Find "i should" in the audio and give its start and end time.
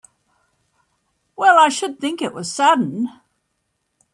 1.59-1.99